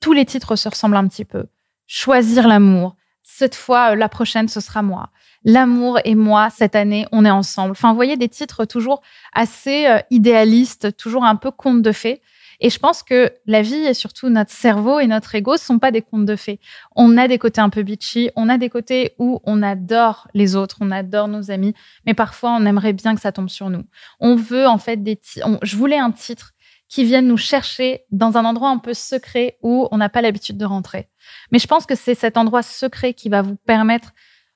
tous 0.00 0.14
les 0.14 0.24
titres 0.24 0.56
se 0.56 0.68
ressemblent 0.68 0.96
un 0.96 1.08
petit 1.08 1.26
peu. 1.26 1.46
Choisir 1.86 2.48
l'amour, 2.48 2.96
cette 3.30 3.54
fois, 3.54 3.92
euh, 3.92 3.94
la 3.94 4.08
prochaine, 4.08 4.48
ce 4.48 4.58
sera 4.60 4.80
moi. 4.80 5.10
L'amour 5.44 5.98
et 6.04 6.14
moi, 6.14 6.48
cette 6.50 6.74
année, 6.74 7.06
on 7.12 7.26
est 7.26 7.30
ensemble. 7.30 7.72
Enfin, 7.72 7.90
vous 7.90 7.94
voyez 7.94 8.16
des 8.16 8.28
titres 8.28 8.64
toujours 8.64 9.02
assez 9.34 9.86
euh, 9.86 9.98
idéalistes, 10.10 10.96
toujours 10.96 11.24
un 11.24 11.36
peu 11.36 11.50
contes 11.50 11.82
de 11.82 11.92
fées. 11.92 12.22
Et 12.60 12.70
je 12.70 12.78
pense 12.78 13.02
que 13.02 13.30
la 13.46 13.60
vie 13.60 13.84
et 13.86 13.92
surtout 13.92 14.30
notre 14.30 14.50
cerveau 14.50 14.98
et 14.98 15.06
notre 15.06 15.34
ego 15.34 15.52
ne 15.52 15.58
sont 15.58 15.78
pas 15.78 15.90
des 15.90 16.00
contes 16.00 16.24
de 16.24 16.36
fées. 16.36 16.58
On 16.96 17.18
a 17.18 17.28
des 17.28 17.38
côtés 17.38 17.60
un 17.60 17.68
peu 17.68 17.82
bitchy, 17.82 18.30
on 18.34 18.48
a 18.48 18.56
des 18.56 18.70
côtés 18.70 19.14
où 19.18 19.40
on 19.44 19.62
adore 19.62 20.26
les 20.34 20.56
autres, 20.56 20.78
on 20.80 20.90
adore 20.90 21.28
nos 21.28 21.52
amis, 21.52 21.74
mais 22.04 22.14
parfois 22.14 22.56
on 22.58 22.64
aimerait 22.66 22.94
bien 22.94 23.14
que 23.14 23.20
ça 23.20 23.30
tombe 23.30 23.48
sur 23.48 23.70
nous. 23.70 23.84
On 24.18 24.34
veut 24.34 24.66
en 24.66 24.78
fait 24.78 25.04
des 25.04 25.20
je 25.62 25.76
voulais 25.76 25.98
un 25.98 26.10
titre 26.10 26.54
qui 26.88 27.04
vienne 27.04 27.26
nous 27.26 27.36
chercher 27.36 28.02
dans 28.10 28.36
un 28.36 28.44
endroit 28.44 28.70
un 28.70 28.78
peu 28.78 28.94
secret 28.94 29.58
où 29.62 29.88
on 29.90 29.98
n'a 29.98 30.08
pas 30.08 30.22
l'habitude 30.22 30.56
de 30.56 30.64
rentrer. 30.64 31.08
Mais 31.52 31.58
je 31.58 31.66
pense 31.66 31.86
que 31.86 31.94
c'est 31.94 32.14
cet 32.14 32.36
endroit 32.36 32.62
secret 32.62 33.12
qui 33.14 33.28
va 33.28 33.42
vous 33.42 33.56
permettre, 33.56 34.12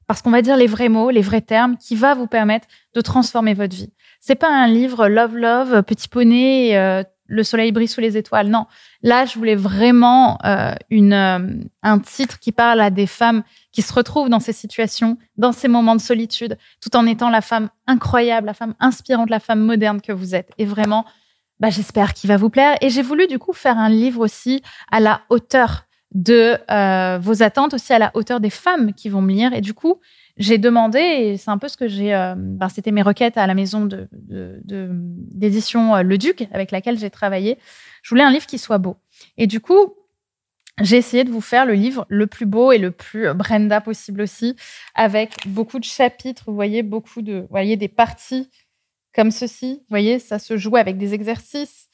parce 0.07 0.23
qu'on 0.23 0.31
va 0.31 0.43
dire 0.43 0.57
les 0.57 0.67
vrais 0.67 0.89
mots, 0.89 1.11
les 1.11 1.21
vrais 1.21 1.43
termes, 1.43 1.77
qui 1.77 1.95
va 1.95 2.15
vous 2.15 2.27
permettre 2.27 2.67
de 2.95 3.01
transformer 3.01 3.55
votre 3.55 3.77
vie. 3.77 3.93
C'est 4.21 4.35
pas 4.35 4.49
un 4.49 4.67
livre 4.67 5.09
love 5.09 5.37
love, 5.37 5.83
petit 5.83 6.09
poney, 6.09 6.77
euh, 6.77 7.03
le 7.27 7.45
soleil 7.45 7.73
brille 7.73 7.89
sous 7.89 8.01
les 8.01 8.17
étoiles. 8.17 8.49
Non, 8.49 8.67
là 9.03 9.25
je 9.25 9.39
voulais 9.39 9.55
vraiment 9.55 10.39
euh, 10.45 10.75
une 10.91 11.13
euh, 11.13 11.39
un 11.83 11.99
titre 11.99 12.39
qui 12.39 12.53
parle 12.53 12.81
à 12.81 12.91
des 12.91 13.07
femmes 13.07 13.43
qui 13.73 13.83
se 13.83 13.93
retrouvent 13.93 14.29
dans 14.29 14.41
ces 14.41 14.53
situations, 14.53 15.17
dans 15.37 15.53
ces 15.53 15.69
moments 15.69 15.97
de 15.97 16.01
solitude, 16.01 16.59
tout 16.81 16.95
en 16.95 17.07
étant 17.07 17.31
la 17.31 17.41
femme 17.41 17.71
incroyable, 17.87 18.47
la 18.47 18.55
femme 18.55 18.75
inspirante, 18.81 19.31
la 19.31 19.41
femme 19.41 19.61
moderne 19.61 20.01
que 20.01 20.13
vous 20.13 20.35
êtes. 20.35 20.51
Et 20.59 20.67
vraiment, 20.67 21.07
bah, 21.63 21.71
j'espère 21.71 22.13
qu'il 22.13 22.27
va 22.27 22.37
vous 22.37 22.51
plaire. 22.51 22.77
Et 22.81 22.91
j'ai 22.91 23.03
voulu 23.03 23.29
du 23.29 23.39
coup 23.39 23.53
faire 23.53 23.79
un 23.79 23.89
livre 23.89 24.21
aussi 24.21 24.63
à 24.91 24.99
la 24.99 25.23
hauteur 25.31 25.85
de 26.11 26.59
euh, 26.71 27.19
vos 27.19 27.45
attentes, 27.45 27.73
aussi 27.73 27.93
à 27.93 28.01
la 28.01 28.11
hauteur 28.15 28.41
des 28.41 28.51
femmes 28.51 28.93
qui 28.93 29.09
vont 29.09 29.23
me 29.23 29.33
lire. 29.33 29.55
Et 29.55 29.61
du 29.61 29.73
coup, 29.73 30.01
j'ai 30.37 30.59
demandé, 30.59 30.99
et 30.99 31.37
c'est 31.37 31.51
un 31.51 31.59
peu 31.59 31.69
ce 31.69 31.77
que 31.77 31.87
j'ai, 31.87 32.13
euh, 32.15 32.35
ben, 32.37 32.69
c'était 32.69 32.91
mes 32.91 33.03
requêtes 33.03 33.37
à 33.39 33.47
la 33.47 33.55
maison 33.55 33.89
d'édition 34.29 35.95
euh, 35.95 36.03
Le 36.03 36.19
Duc, 36.19 36.49
avec 36.53 36.73
laquelle 36.73 36.99
j'ai 36.99 37.11
travaillé. 37.11 37.59
Je 38.03 38.11
voulais 38.11 38.25
un 38.25 38.33
livre 38.33 38.47
qui 38.47 38.59
soit 38.59 38.79
beau. 38.79 38.97
Et 39.39 39.47
du 39.47 39.61
coup, 39.61 39.95
j'ai 40.81 40.97
essayé 40.97 41.23
de 41.23 41.31
vous 41.31 41.41
faire 41.41 41.65
le 41.65 41.75
livre 41.75 42.07
le 42.09 42.27
plus 42.27 42.47
beau 42.47 42.73
et 42.73 42.79
le 42.79 42.91
plus 42.91 43.33
Brenda 43.35 43.81
possible 43.81 44.23
aussi, 44.23 44.57
avec 44.97 45.47
beaucoup 45.47 45.79
de 45.79 45.85
chapitres, 45.85 46.43
vous 46.49 46.57
voyez, 46.57 46.83
beaucoup 46.83 47.23
de, 47.23 47.43
vous 47.43 47.47
voyez, 47.51 47.77
des 47.77 47.87
parties 47.87 48.51
comme 49.15 49.31
ceci. 49.31 49.75
Vous 49.81 49.87
voyez, 49.91 50.19
ça 50.19 50.39
se 50.39 50.57
joue 50.57 50.77
avec 50.77 50.97
des 50.99 51.15
exercices. 51.15 51.89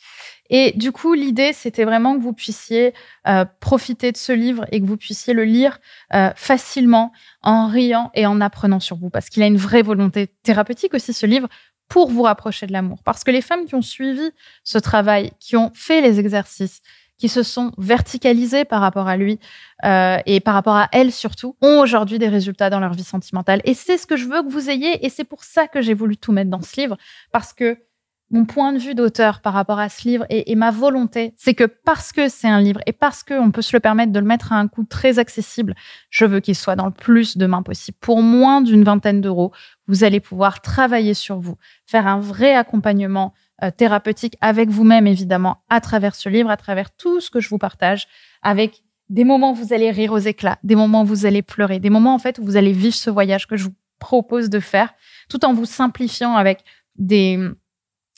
Et 0.51 0.73
du 0.73 0.93
coup, 0.93 1.15
l'idée, 1.15 1.53
c'était 1.53 1.85
vraiment 1.85 2.17
que 2.17 2.23
vous 2.23 2.33
puissiez 2.33 2.95
euh, 3.27 3.45
profiter 3.61 4.13
de 4.13 4.17
ce 4.17 4.33
livre 4.33 4.65
et 4.73 4.81
que 4.81 4.87
vous 4.87 4.97
puissiez 4.97 5.35
le 5.35 5.45
lire 5.45 5.79
euh, 6.15 6.31
facilement, 6.37 7.13
en 7.43 7.69
riant 7.69 8.11
et 8.15 8.27
en 8.27 8.41
apprenant 8.41 8.81
sur 8.81 8.97
vous, 8.97 9.11
parce 9.11 9.29
qu'il 9.29 9.43
a 9.43 9.47
une 9.47 9.57
vraie 9.57 9.83
volonté 9.83 10.29
thérapeutique 10.43 10.95
aussi, 10.95 11.13
ce 11.13 11.27
livre, 11.27 11.49
pour 11.89 12.11
vous 12.11 12.23
rapprocher 12.23 12.67
de 12.67 12.73
l'amour. 12.73 13.03
Parce 13.05 13.25
que 13.25 13.31
les 13.31 13.41
femmes 13.41 13.67
qui 13.67 13.75
ont 13.75 13.83
suivi 13.83 14.31
ce 14.65 14.79
travail, 14.79 15.33
qui 15.41 15.57
ont 15.57 15.71
fait 15.75 16.01
les 16.01 16.21
exercices, 16.21 16.83
qui 17.19 17.29
se 17.29 17.43
sont 17.43 17.73
verticalisées 17.79 18.65
par 18.65 18.81
rapport 18.81 19.09
à 19.09 19.17
lui 19.17 19.39
euh, 19.85 20.19
et 20.25 20.41
par 20.41 20.55
rapport 20.55 20.77
à 20.77 20.89
elle 20.93 21.13
surtout, 21.13 21.57
ont 21.61 21.81
aujourd'hui 21.81 22.19
des 22.19 22.29
résultats 22.29 22.71
dans 22.71 22.81
leur 22.81 22.95
vie 22.95 23.05
sentimentale. 23.05 23.61
Et 23.65 23.75
c'est 23.75 23.99
ce 23.99 24.07
que 24.07 24.17
je 24.17 24.27
veux 24.27 24.43
que 24.43 24.51
vous 24.51 24.71
ayez, 24.71 25.05
et 25.05 25.11
c'est 25.11 25.25
pour 25.25 25.45
ça 25.45 25.67
que 25.67 25.83
j'ai 25.83 25.95
voulu 25.95 26.17
tout 26.17 26.33
mettre 26.33 26.51
dans 26.51 26.63
ce 26.63 26.81
livre, 26.81 26.97
parce 27.33 27.53
que 27.53 27.79
mon 28.31 28.45
point 28.45 28.73
de 28.75 28.79
vue 28.79 28.95
d'auteur 28.95 29.41
par 29.41 29.55
rapport 29.55 29.79
à 29.79 29.89
ce 29.89 30.07
livre 30.07 30.27
et, 30.29 30.53
et 30.53 30.55
ma 30.55 30.71
volonté, 30.71 31.33
c'est 31.39 31.55
que 31.55 31.65
parce 31.65 32.13
que 32.13 32.29
c'est 32.29 32.49
un 32.49 32.61
livre 32.61 32.81
et 32.87 32.93
parce 32.93 33.23
qu'on 33.23 33.51
peut 33.51 33.63
se 33.63 33.75
le 33.75 33.81
permettre 33.81 34.13
de 34.13 34.19
le 34.19 34.27
mettre 34.27 34.53
à 34.53 34.57
un 34.57 34.69
coût 34.69 34.85
très 34.85 35.19
accessible, 35.19 35.75
je 36.11 36.27
veux 36.27 36.41
qu'il 36.41 36.55
soit 36.55 36.77
dans 36.77 36.87
le 36.87 36.93
plus 36.93 37.39
de 37.39 37.47
mains 37.47 37.63
possible. 37.63 37.97
Pour 38.01 38.21
moins 38.23 38.61
d'une 38.61 38.85
vingtaine 38.85 39.23
d'euros, 39.23 39.53
vous 39.87 40.05
allez 40.05 40.21
pouvoir 40.21 40.61
travailler 40.61 41.15
sur 41.15 41.39
vous, 41.39 41.57
faire 41.87 42.07
un 42.07 42.21
vrai 42.21 42.55
accompagnement 42.55 43.33
thérapeutique 43.77 44.37
avec 44.41 44.69
vous-même, 44.69 45.07
évidemment, 45.07 45.59
à 45.69 45.81
travers 45.81 46.15
ce 46.15 46.29
livre, 46.29 46.51
à 46.51 46.57
travers 46.57 46.91
tout 46.95 47.21
ce 47.21 47.31
que 47.31 47.41
je 47.41 47.49
vous 47.49 47.59
partage, 47.59 48.07
avec 48.43 48.83
des 49.09 49.25
moments 49.25 49.53
où 49.53 49.55
vous 49.55 49.73
allez 49.73 49.91
rire 49.91 50.13
aux 50.13 50.19
éclats, 50.19 50.59
des 50.63 50.75
moments 50.75 51.03
où 51.03 51.07
vous 51.07 51.27
allez 51.27 51.43
pleurer, 51.43 51.81
des 51.81 51.91
moments 51.91 52.15
en 52.15 52.19
fait 52.19 52.39
où 52.39 52.45
vous 52.45 52.57
allez 52.57 52.73
vivre 52.73 52.95
ce 52.95 53.11
voyage 53.11 53.47
que 53.47 53.57
je 53.57 53.65
vous 53.65 53.75
propose 53.99 54.51
de 54.51 54.61
faire, 54.61 54.95
tout 55.29 55.45
en 55.45 55.55
vous 55.55 55.65
simplifiant 55.65 56.37
avec 56.37 56.61
des 56.97 57.39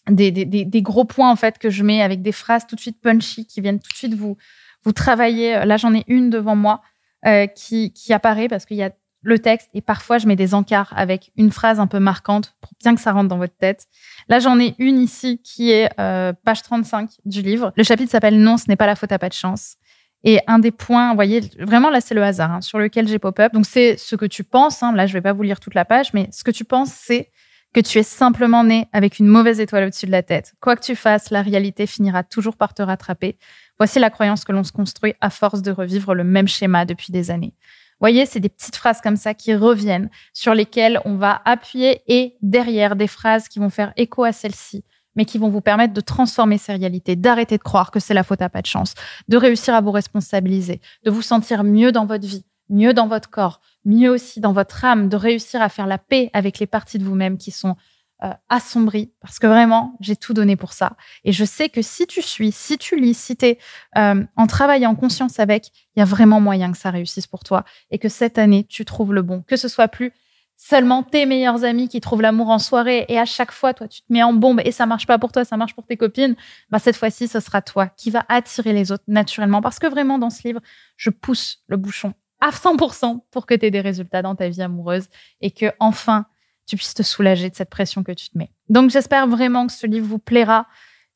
des, 0.09 0.31
des, 0.31 0.45
des, 0.45 0.83
gros 0.83 1.05
points 1.05 1.31
en 1.31 1.37
fait 1.37 1.59
que 1.59 1.71
je 1.71 1.85
mets 1.85 2.03
avec 2.03 2.23
des 2.23 2.33
phrases 2.33 2.67
tout 2.67 2.75
de 2.75 2.81
suite 2.81 3.01
punchy 3.01 3.47
qui 3.47 3.61
viennent 3.61 3.79
tout 3.79 3.91
de 3.93 3.97
suite 3.97 4.15
vous 4.15 4.37
vous 4.83 4.93
travailler. 4.93 5.65
Là, 5.65 5.77
j'en 5.77 5.95
ai 5.95 6.05
une 6.09 6.31
devant 6.31 6.57
moi 6.57 6.81
euh, 7.27 7.47
qui, 7.47 7.93
qui 7.93 8.13
apparaît 8.13 8.49
parce 8.49 8.65
qu'il 8.65 8.79
y 8.79 8.83
a 8.83 8.91
le 9.23 9.39
texte 9.39 9.69
et 9.75 9.81
parfois 9.81 10.19
je 10.19 10.27
mets 10.27 10.37
des 10.37 10.55
encarts 10.55 10.93
avec 10.97 11.31
une 11.37 11.51
phrase 11.51 11.81
un 11.81 11.87
peu 11.87 11.99
marquante 11.99 12.55
pour 12.61 12.73
bien 12.81 12.95
que 12.95 13.01
ça 13.01 13.13
rentre 13.13 13.29
dans 13.29 13.39
votre 13.39 13.57
tête. 13.57 13.87
Là, 14.29 14.39
j'en 14.39 14.59
ai 14.59 14.75
une 14.79 14.99
ici 14.99 15.41
qui 15.43 15.71
est 15.71 15.91
euh, 15.99 16.33
page 16.45 16.63
35 16.63 17.11
du 17.25 17.43
livre. 17.43 17.73
Le 17.77 17.83
chapitre 17.83 18.11
s'appelle 18.11 18.41
Non, 18.41 18.57
ce 18.57 18.65
n'est 18.69 18.77
pas 18.77 18.87
la 18.87 18.97
faute 18.97 19.13
à 19.13 19.19
pas 19.19 19.29
de 19.29 19.35
chance. 19.35 19.77
Et 20.23 20.41
un 20.47 20.59
des 20.59 20.71
points, 20.71 21.11
vous 21.11 21.15
voyez, 21.15 21.41
vraiment 21.59 21.91
là, 21.91 22.01
c'est 22.01 22.15
le 22.15 22.23
hasard 22.23 22.53
hein, 22.53 22.61
sur 22.61 22.79
lequel 22.79 23.09
j'ai 23.09 23.19
pop-up. 23.19 23.53
Donc, 23.55 23.65
c'est 23.67 23.97
ce 23.97 24.17
que 24.17 24.27
tu 24.27 24.45
penses. 24.45 24.83
Hein, 24.83 24.93
là, 24.95 25.07
je 25.07 25.15
vais 25.15 25.23
pas 25.23 25.33
vous 25.33 25.43
lire 25.43 25.61
toute 25.61 25.75
la 25.75 25.87
page, 25.87 26.13
mais 26.13 26.29
ce 26.31 26.45
que 26.45 26.51
tu 26.51 26.65
penses, 26.65 26.93
c'est 26.93 27.31
que 27.73 27.81
tu 27.81 27.99
es 27.99 28.03
simplement 28.03 28.65
né 28.65 28.89
avec 28.93 29.19
une 29.19 29.29
mauvaise 29.29 29.61
étoile 29.61 29.85
au-dessus 29.85 30.07
de 30.07 30.11
la 30.11 30.23
tête. 30.23 30.55
Quoi 30.61 30.77
que 30.77 30.83
tu 30.83 30.97
fasses, 30.97 31.31
la 31.31 31.41
réalité 31.41 31.87
finira 31.87 32.23
toujours 32.25 32.57
par 32.57 32.75
te 32.75 32.83
rattraper. 32.83 33.39
Voici 33.79 33.99
la 33.99 34.11
croyance 34.11 34.45
que 34.45 34.53
l'on 34.53 34.65
se 34.65 34.73
construit 34.73 35.15
à 35.21 35.31
force 35.31 35.63
de 35.63 35.71
revivre 35.71 36.15
le 36.15 36.25
même 36.25 36.49
schéma 36.49 36.85
depuis 36.85 37.13
des 37.13 37.31
années. 37.31 37.55
Voyez, 38.01 38.27
c'est 38.27 38.41
des 38.41 38.49
petites 38.49 38.77
phrases 38.77 39.01
comme 39.01 39.17
ça 39.17 39.35
qui 39.35 39.55
reviennent, 39.55 40.11
sur 40.33 40.55
lesquelles 40.55 41.01
on 41.05 41.17
va 41.17 41.41
appuyer 41.45 42.03
et 42.09 42.37
derrière 42.43 42.97
des 42.97 43.07
phrases 43.07 43.49
qui 43.49 43.59
vont 43.59 43.71
faire 43.71 43.93
écho 43.97 44.25
à 44.25 44.33
celle-ci, 44.33 44.85
mais 45.17 45.25
qui 45.25 45.39
vont 45.39 45.49
vous 45.49 45.61
permettre 45.61 45.93
de 45.93 46.01
transformer 46.01 46.59
ces 46.59 46.73
réalités, 46.73 47.17
d'arrêter 47.17 47.59
de 47.59 47.63
croire 47.63 47.91
que 47.91 48.01
c'est 48.01 48.15
la 48.15 48.23
faute 48.23 48.43
à 48.43 48.49
pas 48.49 48.63
de 48.63 48.67
chance, 48.67 48.95
de 49.29 49.37
réussir 49.37 49.75
à 49.75 49.81
vous 49.81 49.91
responsabiliser, 49.91 50.81
de 51.05 51.11
vous 51.11 51.23
sentir 51.23 51.63
mieux 51.65 51.93
dans 51.93 52.07
votre 52.07 52.27
vie, 52.27 52.45
mieux 52.71 52.95
dans 52.95 53.07
votre 53.07 53.29
corps, 53.29 53.61
mieux 53.85 54.11
aussi 54.11 54.41
dans 54.41 54.53
votre 54.53 54.85
âme, 54.85 55.09
de 55.09 55.17
réussir 55.17 55.61
à 55.61 55.69
faire 55.69 55.87
la 55.87 55.99
paix 55.99 56.31
avec 56.33 56.59
les 56.59 56.67
parties 56.67 56.99
de 56.99 57.05
vous-même 57.05 57.37
qui 57.37 57.51
sont 57.51 57.77
euh, 58.23 58.33
assombri 58.49 59.13
parce 59.21 59.39
que 59.39 59.47
vraiment, 59.47 59.97
j'ai 60.01 60.17
tout 60.17 60.35
donné 60.35 60.57
pour 60.57 60.73
ça. 60.73 60.93
Et 61.25 61.33
je 61.33 61.45
sais 61.45 61.69
que 61.69 61.83
si 61.83 62.07
tu 62.07 62.23
suis, 62.23 62.53
si 62.53 62.79
tu 62.79 62.97
lis, 62.97 63.15
si 63.15 63.37
tu 63.37 63.57
euh, 63.97 64.25
en 64.37 64.47
travaillant 64.47 64.91
en 64.91 64.95
conscience 64.95 65.39
avec, 65.39 65.69
il 65.97 66.01
y 66.01 66.03
a 66.03 66.05
vraiment 66.05 66.41
moyen 66.41 66.73
que 66.73 66.79
ça 66.79 66.91
réussisse 66.91 67.27
pour 67.27 67.45
toi 67.45 67.65
et 67.91 67.99
que 67.99 68.09
cette 68.09 68.39
année, 68.39 68.65
tu 68.65 68.85
trouves 68.85 69.15
le 69.15 69.23
bon. 69.23 69.43
Que 69.43 69.57
ce 69.57 69.69
soit 69.69 69.89
plus 69.89 70.13
seulement 70.57 71.03
tes 71.03 71.25
meilleurs 71.25 71.65
amis 71.65 71.89
qui 71.89 72.03
trouvent 72.03 72.21
l'amour 72.21 72.51
en 72.51 72.59
soirée 72.59 73.07
et 73.09 73.19
à 73.19 73.25
chaque 73.25 73.53
fois, 73.53 73.73
toi, 73.73 73.89
tu 73.89 74.03
te 74.03 74.13
mets 74.13 74.23
en 74.23 74.35
bombe 74.35 74.61
et 74.63 74.73
ça 74.73 74.85
marche 74.85 75.07
pas 75.07 75.19
pour 75.19 75.33
toi, 75.33 75.47
ça 75.47 75.57
marche 75.57 75.75
pour 75.75 75.87
tes 75.87 75.97
copines. 75.97 76.37
Bah, 76.69 76.79
cette 76.79 76.97
fois-ci, 76.97 77.29
ce 77.29 77.41
sera 77.41 77.63
toi 77.63 77.87
qui 77.97 78.11
va 78.11 78.27
attirer 78.29 78.75
les 78.75 78.93
autres 78.93 79.05
naturellement 79.09 79.63
parce 79.63 79.79
que 79.79 79.87
vraiment, 79.87 80.19
dans 80.19 80.29
ce 80.29 80.47
livre, 80.47 80.61
je 80.97 81.09
pousse 81.09 81.63
le 81.69 81.79
bouchon 81.79 82.13
à 82.41 82.51
100% 82.51 83.21
pour 83.31 83.47
que 83.47 83.55
tu 83.55 83.67
aies 83.67 83.71
des 83.71 83.81
résultats 83.81 84.23
dans 84.23 84.35
ta 84.35 84.49
vie 84.49 84.63
amoureuse 84.63 85.09
et 85.41 85.51
que 85.51 85.73
enfin, 85.79 86.27
tu 86.71 86.77
puisses 86.77 86.95
te 86.95 87.03
soulager 87.03 87.51
de 87.51 87.55
cette 87.57 87.69
pression 87.69 88.05
que 88.05 88.13
tu 88.13 88.31
te 88.31 88.39
mets. 88.39 88.51
Donc 88.69 88.91
j'espère 88.91 89.27
vraiment 89.27 89.67
que 89.67 89.73
ce 89.73 89.89
livre 89.89 90.07
vous 90.07 90.21
plaira. 90.21 90.67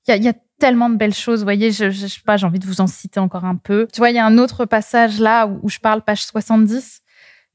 Il 0.09 0.23
y 0.23 0.29
a, 0.29 0.35
tellement 0.61 0.89
de 0.89 0.95
belles 0.95 1.15
choses. 1.15 1.41
Vous 1.41 1.47
voyez, 1.47 1.73
je, 1.73 1.91
sais 1.91 2.21
pas, 2.25 2.37
j'ai 2.37 2.47
envie 2.47 2.61
de 2.61 2.65
vous 2.65 2.81
en 2.81 2.87
citer 2.87 3.19
encore 3.19 3.45
un 3.45 3.57
peu. 3.57 3.89
Tu 3.93 3.99
vois, 3.99 4.11
il 4.11 4.17
y 4.17 4.21
a 4.21 4.25
un 4.25 4.39
autre 4.39 4.65
passage 4.67 5.19
là 5.19 5.47
où, 5.47 5.69
je 5.69 5.81
parle, 5.81 6.01
page 6.03 6.25
70. 6.25 7.03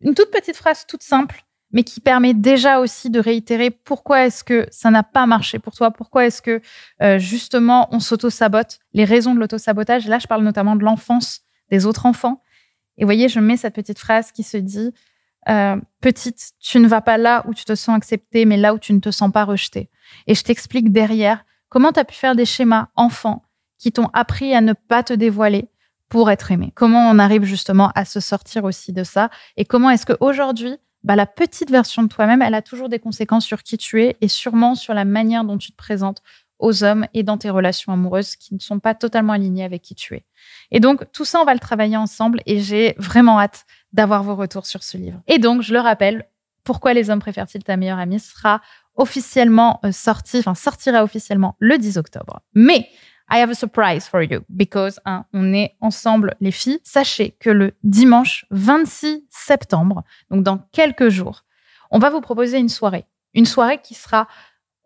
Une 0.01 0.13
toute 0.13 0.29
petite 0.31 0.57
phrase 0.57 0.85
toute 0.85 1.01
simple, 1.01 1.43
mais 1.71 1.83
qui 1.83 2.01
permet 2.01 2.33
déjà 2.33 2.79
aussi 2.79 3.09
de 3.09 3.19
réitérer 3.19 3.71
pourquoi 3.71 4.25
est-ce 4.25 4.43
que 4.43 4.67
ça 4.69 4.91
n'a 4.91 5.01
pas 5.01 5.25
marché 5.25 5.59
pour 5.59 5.73
toi, 5.73 5.91
pourquoi 5.91 6.25
est-ce 6.25 6.41
que 6.41 6.61
euh, 7.01 7.19
justement 7.19 7.87
on 7.91 8.01
s'auto-sabote, 8.01 8.79
les 8.93 9.05
raisons 9.05 9.33
de 9.33 9.39
l'auto-sabotage. 9.39 10.05
Là, 10.07 10.19
je 10.19 10.27
parle 10.27 10.43
notamment 10.43 10.75
de 10.75 10.83
l'enfance 10.83 11.41
des 11.71 11.85
autres 11.85 12.05
enfants. 12.05 12.43
Et 12.97 13.03
vous 13.03 13.07
voyez, 13.07 13.29
je 13.29 13.39
mets 13.39 13.57
cette 13.57 13.75
petite 13.75 13.97
phrase 13.97 14.33
qui 14.33 14.43
se 14.43 14.57
dit 14.57 14.91
euh, 15.49 15.77
petite, 16.01 16.51
tu 16.59 16.79
ne 16.79 16.87
vas 16.87 17.01
pas 17.01 17.17
là 17.17 17.43
où 17.47 17.53
tu 17.53 17.65
te 17.65 17.75
sens 17.75 17.95
accepté, 17.95 18.45
mais 18.45 18.57
là 18.57 18.73
où 18.73 18.79
tu 18.79 18.93
ne 18.93 18.99
te 18.99 19.11
sens 19.11 19.31
pas 19.31 19.45
rejeté. 19.45 19.89
Et 20.27 20.35
je 20.35 20.43
t'explique 20.43 20.91
derrière 20.91 21.43
comment 21.69 21.91
tu 21.91 21.99
as 21.99 22.05
pu 22.05 22.15
faire 22.15 22.35
des 22.35 22.45
schémas 22.45 22.87
enfants 22.95 23.43
qui 23.77 23.91
t'ont 23.91 24.09
appris 24.13 24.53
à 24.53 24.61
ne 24.61 24.73
pas 24.73 25.03
te 25.03 25.13
dévoiler 25.13 25.69
pour 26.09 26.29
être 26.31 26.51
aimé. 26.51 26.71
Comment 26.75 27.09
on 27.09 27.19
arrive 27.19 27.43
justement 27.43 27.91
à 27.95 28.05
se 28.05 28.19
sortir 28.19 28.63
aussi 28.63 28.93
de 28.93 29.03
ça 29.03 29.29
et 29.57 29.65
comment 29.65 29.89
est-ce 29.89 30.05
qu'aujourd'hui, 30.05 30.77
bah, 31.03 31.15
la 31.15 31.25
petite 31.25 31.71
version 31.71 32.03
de 32.03 32.07
toi-même, 32.07 32.41
elle 32.41 32.55
a 32.55 32.61
toujours 32.61 32.89
des 32.89 32.99
conséquences 32.99 33.45
sur 33.45 33.63
qui 33.63 33.77
tu 33.77 34.03
es 34.03 34.17
et 34.19 34.27
sûrement 34.27 34.75
sur 34.75 34.93
la 34.93 35.05
manière 35.05 35.45
dont 35.45 35.57
tu 35.57 35.71
te 35.71 35.77
présentes 35.77 36.21
aux 36.59 36.83
hommes 36.83 37.07
et 37.13 37.23
dans 37.23 37.37
tes 37.37 37.49
relations 37.49 37.93
amoureuses 37.93 38.35
qui 38.35 38.53
ne 38.53 38.59
sont 38.59 38.79
pas 38.79 38.93
totalement 38.93 39.33
alignées 39.33 39.63
avec 39.63 39.81
qui 39.81 39.95
tu 39.95 40.15
es. 40.15 40.25
Et 40.71 40.79
donc, 40.79 41.11
tout 41.11 41.25
ça, 41.25 41.41
on 41.41 41.45
va 41.45 41.53
le 41.53 41.59
travailler 41.59 41.97
ensemble 41.97 42.41
et 42.45 42.59
j'ai 42.59 42.95
vraiment 42.97 43.39
hâte 43.39 43.65
d'avoir 43.93 44.23
vos 44.23 44.35
retours 44.35 44.65
sur 44.65 44.83
ce 44.83 44.97
livre. 44.97 45.21
Et 45.27 45.39
donc, 45.39 45.61
je 45.61 45.73
le 45.73 45.79
rappelle, 45.79 46.25
Pourquoi 46.63 46.93
les 46.93 47.09
hommes 47.09 47.19
préfèrent-ils 47.19 47.63
ta 47.63 47.77
meilleure 47.77 47.97
amie 47.97 48.19
sera 48.19 48.61
officiellement 48.95 49.79
euh, 49.85 49.91
sorti, 49.91 50.39
enfin 50.39 50.53
sortira 50.53 51.03
officiellement 51.03 51.55
le 51.59 51.77
10 51.77 51.97
octobre. 51.97 52.41
Mais 52.53 52.89
I 53.31 53.37
have 53.37 53.49
a 53.49 53.55
surprise 53.55 54.07
for 54.07 54.21
you 54.21 54.41
because 54.49 54.99
hein, 55.05 55.25
on 55.33 55.53
est 55.53 55.75
ensemble 55.81 56.35
les 56.41 56.51
filles. 56.51 56.79
Sachez 56.83 57.35
que 57.39 57.49
le 57.49 57.73
dimanche 57.83 58.45
26 58.51 59.25
septembre, 59.29 60.03
donc 60.29 60.43
dans 60.43 60.57
quelques 60.71 61.09
jours, 61.09 61.45
on 61.91 61.99
va 61.99 62.09
vous 62.09 62.21
proposer 62.21 62.57
une 62.57 62.69
soirée. 62.69 63.05
Une 63.33 63.45
soirée 63.45 63.79
qui 63.81 63.93
sera 63.93 64.27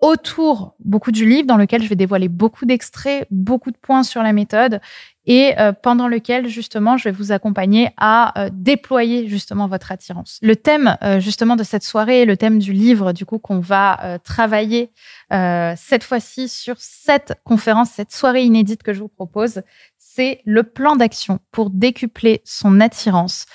autour 0.03 0.75
beaucoup 0.83 1.13
du 1.13 1.25
livre 1.25 1.47
dans 1.47 1.55
lequel 1.55 1.81
je 1.81 1.87
vais 1.87 1.95
dévoiler 1.95 2.27
beaucoup 2.27 2.65
d'extraits, 2.65 3.25
beaucoup 3.31 3.71
de 3.71 3.77
points 3.77 4.03
sur 4.03 4.21
la 4.21 4.33
méthode 4.33 4.81
et 5.25 5.57
euh, 5.57 5.71
pendant 5.71 6.09
lequel 6.09 6.49
justement 6.49 6.97
je 6.97 7.05
vais 7.05 7.15
vous 7.15 7.31
accompagner 7.31 7.89
à 7.95 8.37
euh, 8.37 8.49
déployer 8.51 9.29
justement 9.29 9.69
votre 9.69 9.93
attirance. 9.93 10.39
Le 10.41 10.57
thème 10.57 10.97
euh, 11.03 11.21
justement 11.21 11.55
de 11.55 11.63
cette 11.63 11.83
soirée, 11.83 12.25
le 12.25 12.35
thème 12.35 12.59
du 12.59 12.73
livre 12.73 13.13
du 13.13 13.25
coup 13.25 13.39
qu'on 13.39 13.61
va 13.61 14.19
travailler 14.25 14.91
cette 15.31 16.03
fois-ci 16.03 16.49
sur 16.49 16.75
cette 16.77 17.33
conférence, 17.45 17.89
cette 17.91 18.11
soirée 18.11 18.43
inédite 18.43 18.83
que 18.83 18.93
je 18.93 18.99
vous 18.99 19.07
propose, 19.07 19.61
c'est 19.97 20.41
le 20.45 20.63
plan 20.63 20.95
d'action 20.97 21.39
pour 21.51 21.69
décupler 21.69 22.41
son 22.43 22.81
attirance 22.81 23.45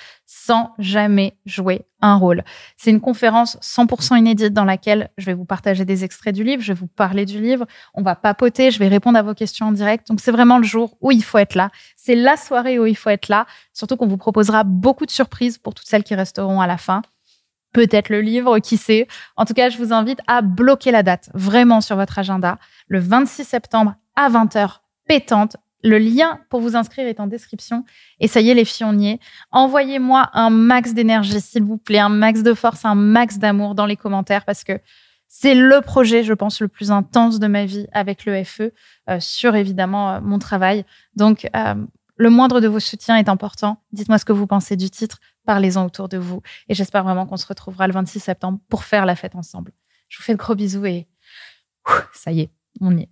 sans 0.49 0.73
jamais 0.79 1.37
jouer 1.45 1.83
un 2.01 2.15
rôle. 2.15 2.43
C'est 2.75 2.89
une 2.89 3.01
conférence 3.01 3.59
100% 3.61 4.17
inédite 4.17 4.51
dans 4.51 4.65
laquelle 4.65 5.11
je 5.19 5.27
vais 5.27 5.35
vous 5.35 5.45
partager 5.45 5.85
des 5.85 6.03
extraits 6.03 6.33
du 6.33 6.43
livre, 6.43 6.63
je 6.63 6.73
vais 6.73 6.79
vous 6.79 6.87
parler 6.87 7.27
du 7.27 7.39
livre, 7.39 7.67
on 7.93 8.01
va 8.01 8.15
papoter, 8.15 8.71
je 8.71 8.79
vais 8.79 8.87
répondre 8.87 9.19
à 9.19 9.21
vos 9.21 9.35
questions 9.35 9.67
en 9.67 9.71
direct. 9.71 10.07
Donc 10.07 10.19
c'est 10.19 10.31
vraiment 10.31 10.57
le 10.57 10.63
jour 10.63 10.97
où 11.01 11.11
il 11.11 11.23
faut 11.23 11.37
être 11.37 11.53
là. 11.53 11.69
C'est 11.97 12.15
la 12.15 12.35
soirée 12.35 12.79
où 12.79 12.87
il 12.87 12.97
faut 12.97 13.11
être 13.11 13.27
là. 13.27 13.45
Surtout 13.73 13.95
qu'on 13.95 14.07
vous 14.07 14.17
proposera 14.17 14.63
beaucoup 14.63 15.05
de 15.05 15.11
surprises 15.11 15.59
pour 15.59 15.75
toutes 15.75 15.85
celles 15.85 16.03
qui 16.03 16.15
resteront 16.15 16.61
à 16.61 16.65
la 16.65 16.77
fin. 16.77 17.03
Peut-être 17.71 18.09
le 18.09 18.21
livre, 18.21 18.57
qui 18.57 18.77
sait. 18.77 19.07
En 19.37 19.45
tout 19.45 19.53
cas, 19.53 19.69
je 19.69 19.77
vous 19.77 19.93
invite 19.93 20.19
à 20.25 20.41
bloquer 20.41 20.89
la 20.89 21.03
date 21.03 21.29
vraiment 21.35 21.79
sur 21.79 21.95
votre 21.95 22.17
agenda. 22.17 22.57
Le 22.87 22.97
26 22.97 23.43
septembre 23.43 23.93
à 24.15 24.31
20h, 24.31 24.79
pétante. 25.07 25.57
Le 25.83 25.97
lien 25.97 26.39
pour 26.49 26.61
vous 26.61 26.75
inscrire 26.75 27.07
est 27.07 27.19
en 27.19 27.27
description. 27.27 27.85
Et 28.19 28.27
ça 28.27 28.41
y 28.41 28.49
est, 28.49 28.53
les 28.53 28.65
fionniers, 28.65 29.19
envoyez-moi 29.51 30.29
un 30.33 30.49
max 30.49 30.93
d'énergie, 30.93 31.39
s'il 31.39 31.63
vous 31.63 31.77
plaît, 31.77 31.99
un 31.99 32.09
max 32.09 32.43
de 32.43 32.53
force, 32.53 32.85
un 32.85 32.95
max 32.95 33.37
d'amour 33.37 33.75
dans 33.75 33.85
les 33.85 33.95
commentaires 33.95 34.45
parce 34.45 34.63
que 34.63 34.79
c'est 35.29 35.53
le 35.53 35.81
projet, 35.81 36.23
je 36.23 36.33
pense, 36.33 36.59
le 36.59 36.67
plus 36.67 36.91
intense 36.91 37.39
de 37.39 37.47
ma 37.47 37.63
vie 37.63 37.87
avec 37.91 38.25
le 38.25 38.43
FE 38.43 38.71
euh, 39.09 39.19
sur 39.19 39.55
évidemment 39.55 40.15
euh, 40.15 40.21
mon 40.21 40.39
travail. 40.39 40.85
Donc, 41.15 41.47
euh, 41.55 41.75
le 42.17 42.29
moindre 42.29 42.59
de 42.59 42.67
vos 42.67 42.79
soutiens 42.79 43.15
est 43.15 43.29
important. 43.29 43.81
Dites-moi 43.93 44.17
ce 44.17 44.25
que 44.25 44.33
vous 44.33 44.47
pensez 44.47 44.75
du 44.75 44.89
titre. 44.89 45.19
Parlez-en 45.45 45.85
autour 45.85 46.09
de 46.09 46.17
vous. 46.17 46.41
Et 46.67 46.73
j'espère 46.73 47.03
vraiment 47.03 47.27
qu'on 47.27 47.37
se 47.37 47.47
retrouvera 47.47 47.87
le 47.87 47.93
26 47.93 48.19
septembre 48.19 48.59
pour 48.69 48.83
faire 48.83 49.05
la 49.05 49.15
fête 49.15 49.35
ensemble. 49.35 49.71
Je 50.09 50.17
vous 50.17 50.23
fais 50.23 50.33
de 50.33 50.37
gros 50.37 50.55
bisous 50.55 50.85
et 50.85 51.07
ça 52.13 52.31
y 52.31 52.41
est, 52.41 52.49
on 52.81 52.97
y 52.97 53.03
est. 53.03 53.09